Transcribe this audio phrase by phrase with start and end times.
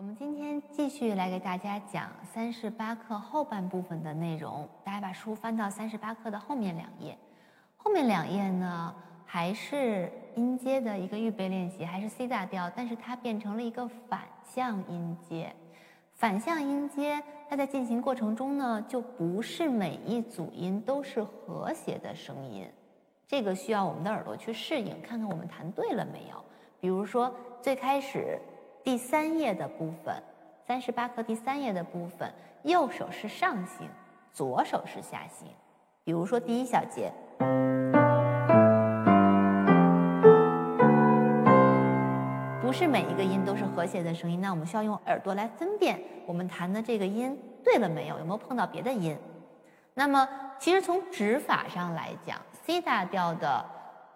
[0.00, 4.66] 我们今天继续来给大家讲三十八课后半部分的内容。
[4.82, 7.14] 大家把书翻到三十八课的后面两页，
[7.76, 8.94] 后面两页呢
[9.26, 15.54] 还是音阶的一个预备练习，还是 C 大调，但是它变成了一个反向音阶。
[16.14, 22.66] 反向音阶，它在进行过程中呢，就不是每一组音都是和谐的声音，
[23.26, 26.42] 这个需要我们的耳朵去适应，看看我们弹对了没有。
[26.80, 27.30] 比如说
[27.60, 28.40] 最开始。
[28.82, 30.14] 第三页的部分，
[30.66, 33.86] 三十八课第三页的部分，右手是上行，
[34.32, 35.48] 左手是下行。
[36.02, 37.12] 比如说第一小节，
[42.62, 49.14] 不是每一个音都是和谐的声音，那我们需要用耳朵来分辨我们弹的这个音对了没有，有没有碰到别的音。
[49.92, 50.26] 那么，
[50.58, 53.62] 其实从指法上来讲，C 大调的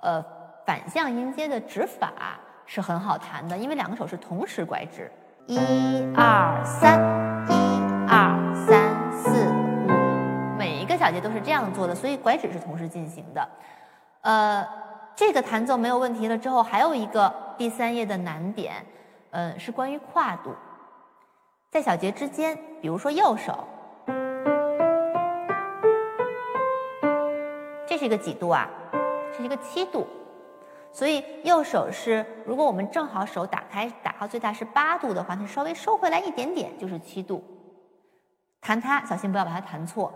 [0.00, 0.24] 呃
[0.64, 2.38] 反向音阶的指法。
[2.74, 5.12] 是很好弹的，因为两个手是同时拐指，
[5.46, 5.58] 一
[6.16, 6.98] 二三，
[7.46, 7.52] 一
[8.08, 8.32] 二
[8.66, 13.46] 三四五，每一个小节都是这样做的，所以拐指是同时进行的。
[14.22, 14.66] 呃，
[15.14, 18.76] 这个弹奏没有问题了之后，还有一个第三页的难点，
[19.32, 20.54] 嗯，是关于跨度，
[21.70, 23.68] 在小节之间，比如说右手，
[27.86, 28.66] 这是一个几度啊？
[29.36, 30.06] 是一个七度。
[30.94, 37.42] 所以右手是，如果我们正好手打开，打到最大是八度的话，它稍微收回来一点点就是七度。
[38.60, 40.12] 弹它，小心不要把它弹错。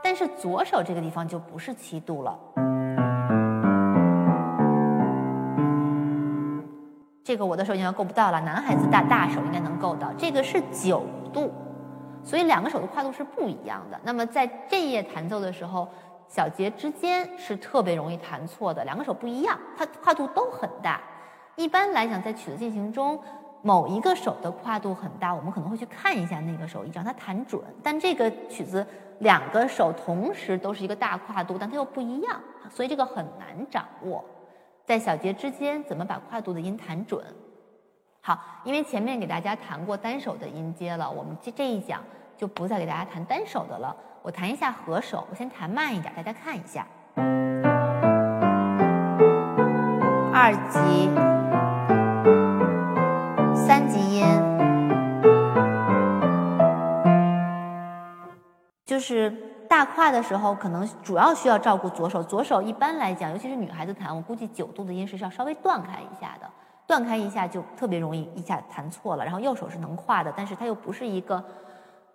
[0.00, 2.38] 但是左手这个地方就不是七度了，
[7.24, 10.12] 这个我的手应该够不到了，男孩子大大手应该能够到。
[10.16, 11.02] 这个是九
[11.32, 11.52] 度，
[12.22, 13.98] 所以两个手的跨度是不一样的。
[14.04, 15.88] 那么在这页弹奏的时候。
[16.28, 21.00] 小节之间是特别容易弹错的，两个手不一样，它跨度都很大。
[21.56, 23.20] 一般来讲，在曲子进行中，
[23.62, 27.62] 某一个手的跨度很大，我们可能会去看一下那个手，让它弹准。
[27.82, 28.84] 但这个曲子
[29.20, 34.24] 两个手同时都是一个大跨度，但它又不一样，所以这个很难掌握。
[34.84, 37.24] 在小节之间怎么把跨度的音弹准？
[38.20, 42.02] 好，因为前面给大家弹过单手的音阶了，我们这这一讲
[42.36, 43.94] 就不再给大家弹单手的了。
[44.24, 46.86] 我弹一下合手，我先弹慢一点，大家看一下。
[50.32, 51.10] 二级、
[53.54, 54.24] 三级音，
[58.86, 59.30] 就是
[59.68, 62.22] 大跨的时候，可能主要需要照顾左手。
[62.22, 66.48] 左手一般来讲，尤其是女孩子弹，我估计九度的音是要稍微断开一下的，
[66.86, 69.24] 断开一下就特别容易一下弹错了。
[69.26, 71.44] 然后右手是能跨的，但是它又不是一个。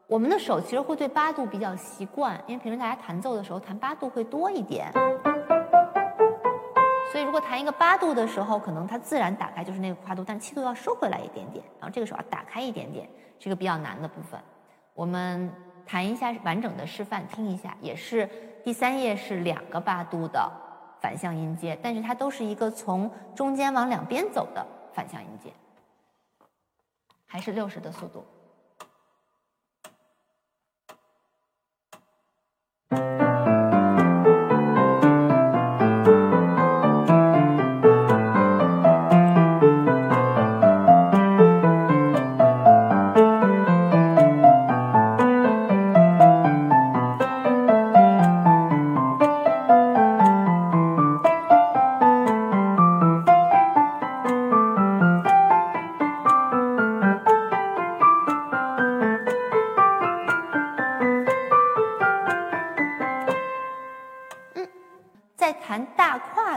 [0.09, 4.91] 我们的手其实会对八度比较习惯，因为平时大家弹奏的时候弹八度会多一点，
[7.11, 14.39] 所以如果弹一个八度的时候，可能它自然打开就是那个跨度，但七度要收回来一点点，然后这个手要打开一点点，是个比较难的部分。
[14.95, 15.47] 我们
[15.85, 18.27] 弹一下完整的示范，听一下，也是
[18.63, 20.51] 第三页是两个八度的
[20.99, 25.53] 反向音阶，但是它都是一个从中间往两边走的反向音阶，
[27.27, 28.25] 还是六十的速度。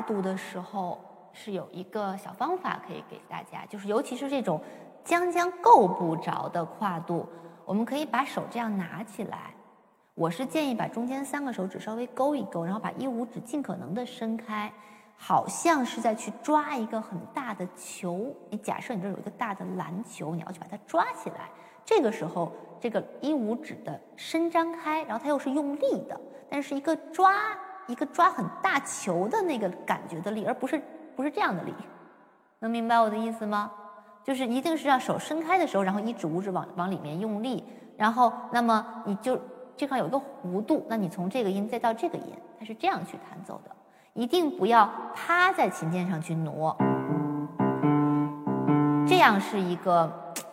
[0.03, 1.01] 度的时候
[1.33, 4.61] 是有一个小方法可以给大家，就是尤其是这种
[5.03, 7.27] 将将够不着的跨度，
[7.65, 9.55] 我们可以把手这样拿起来。
[10.15, 14.71] 我是建议把中间三个手指稍微勾一勾，然后把一五指尽可能的伸开，
[15.17, 18.31] 好像是在去抓一个很大的球。
[18.51, 21.49] 你假设你这有一个大的篮球，你要去把它抓起来。
[21.82, 27.32] 这个时候，这个一五指的伸张开，然后它又是用力的，但是一个抓。
[27.87, 30.81] 一个抓很大球的那个感觉的力，而不是
[31.17, 31.75] 不是这样的力，
[32.61, 33.70] 能明白我的意思吗？
[34.25, 37.64] 就是一定是让手伸开的时候，然后一指五指往往里面用力，
[37.96, 39.37] 然后那么你就
[39.76, 43.70] 这块有一个弧度，那你从这个音再到这个音，它是这样去弹奏的，
[44.14, 46.76] 一定不要趴在琴键上去挪，
[49.08, 50.11] 这样是一个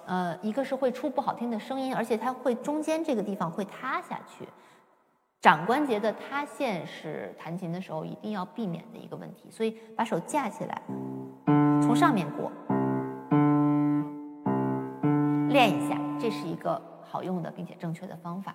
[0.08, 4.48] 呃，一个是会出不好听的声音，而且它会中间这个地方会塌下去。
[5.42, 10.82] 掌关节的塌陷是弹琴的时候一定要避免的一个问题，所以把手架起来，
[11.82, 12.52] 从上面过，
[15.48, 18.54] 练一下，这是一个好用的并且正确的方法。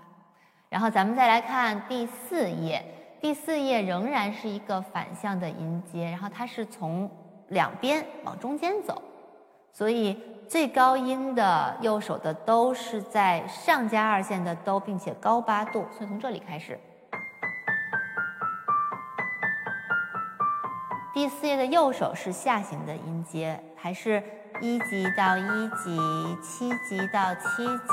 [0.68, 2.84] 然后咱们再来看第四页，
[3.18, 7.10] 第四页仍然是一个反向的音阶，然后它是从
[7.48, 9.00] 两边往中间走，
[9.72, 16.78] 所以最高音的右手的哆是在上加二线的哆，并且高八度，所以从这里开始。
[21.12, 24.22] 第四页的右手是下行的音阶，还是
[24.60, 25.98] 一级到一级，
[26.42, 27.92] 七级到七级，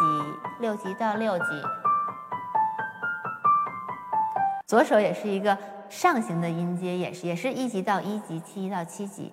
[0.59, 1.45] 六级到六级。
[4.67, 5.57] 左手也是一个
[5.89, 9.31] 上行的音阶，也是也是一级到一级，七级到七级。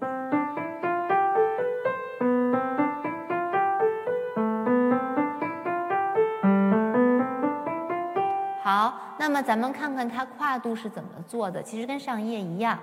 [9.19, 12.79] 那么咱们看看它跨度是怎么做的，其实跟上一页一样。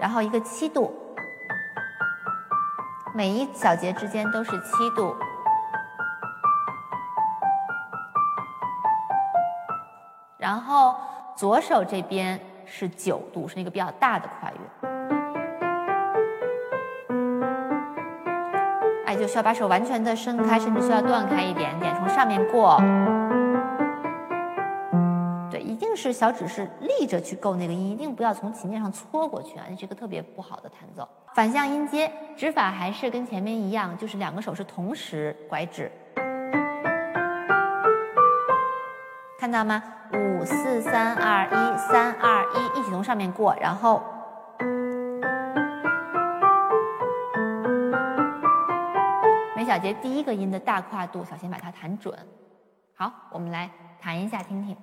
[0.00, 0.92] 然后一个七度，
[3.14, 5.16] 每一小节之间都是七度。
[10.36, 10.96] 然后
[11.36, 14.58] 左手这边是九度，是一个比较大的跨越。
[19.06, 22.76] 哎，就需要把手完全的伸开，甚至需要断开一点点，从上面过。
[25.92, 31.06] 就是小指是立着去够那个音，一定不要从琴键上搓过去啊，这是个特别不好的弹奏。
[31.34, 35.92] 反向音阶指法还是跟前面一样，就是两个手是同时拐指，
[39.38, 39.82] 看到吗？
[40.14, 44.02] 五四三二一，三二一，一起从上面过，然后
[49.54, 52.18] 每小节第一个音的大跨度，小心把它弹准。
[52.94, 54.74] 好，我们来弹一下听听。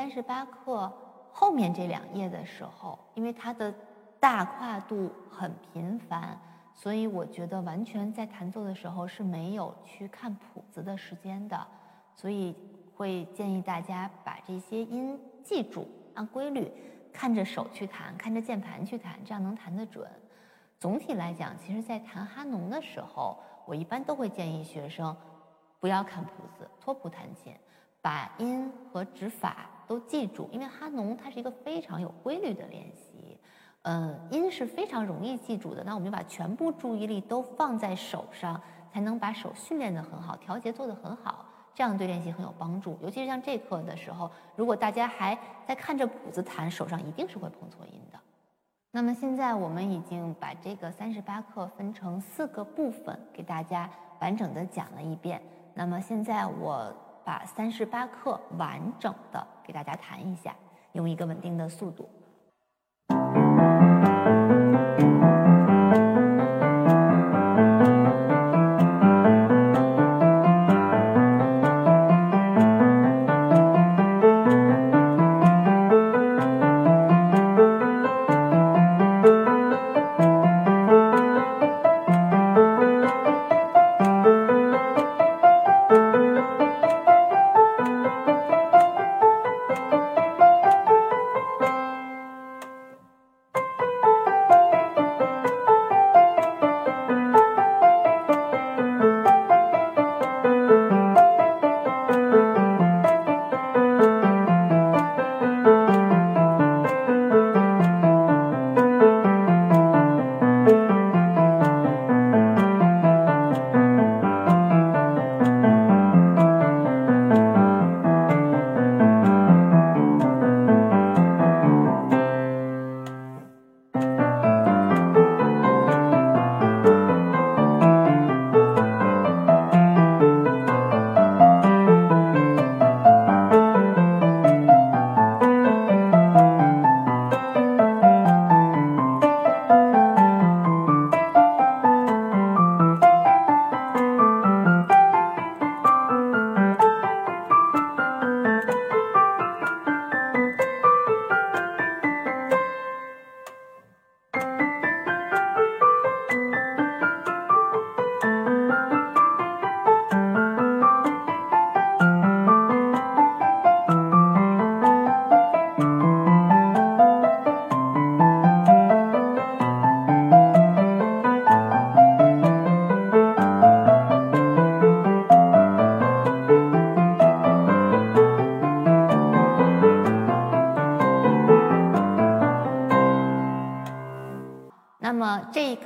[0.00, 0.90] 三十八课
[1.30, 3.70] 后面这两页的时候，因为它的
[4.18, 6.40] 大跨度很频繁，
[6.74, 11.66] 所以我觉得完全在弹奏的时候是没有去看谱子的时间的，
[12.14, 12.56] 所以
[12.96, 16.72] 会建议大家把这些音记住，按规律
[17.12, 20.10] 看着手去弹，看着键盘去弹，这样能弹得准。
[20.78, 25.14] 总体来讲，其实在弹哈农的时候，我一般都会建议学生
[25.78, 27.54] 不要看谱子，托谱弹琴。
[28.02, 33.36] 把音和指法都记住，因为哈农它是一个非常有规律的练习，
[33.82, 35.82] 嗯，音是非常容易记住的。
[35.82, 38.60] 那我们就把全部注意力都放在手上，
[38.92, 41.44] 才能把手训练得很好，调节做得很好，
[41.74, 42.96] 这样对练习很有帮助。
[43.02, 48.20] 尤其是像这课的时候，如果大家还在看着谱子弹，手上一定是会碰错音的。
[48.92, 53.90] 那么现在我们已经把这个三十八课分成四个部分，给大家
[54.20, 55.42] 完整的讲了一遍。
[55.74, 56.94] 那么现在我。
[57.22, 60.52] 把三十八课完整的给大家弹一下，
[60.94, 62.10] 用一个稳定的速度。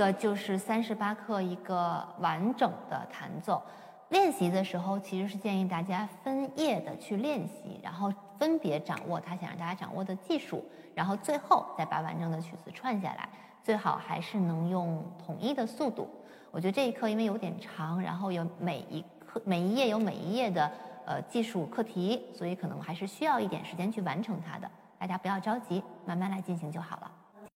[0.05, 3.63] 个就是三十八课一个完整的弹奏。
[4.11, 10.63] 练习的时候，其实是建议大家分页的去练习，然后分别掌握他想让大家掌握的技术，
[10.95, 13.29] 然后最后再把完整的曲子串下来。
[13.63, 16.09] 最好还是能用统一的速度。
[16.51, 20.71] 我觉得这一课因为有点长，然后有每一课每一页有每一页的
[21.07, 24.71] 呃技术课题，所以可能还是需要一点时间去完成它的。
[24.99, 27.11] 大家不要着急，慢慢来进行就好了。